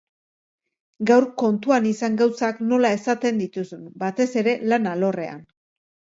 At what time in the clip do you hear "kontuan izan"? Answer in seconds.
1.41-2.15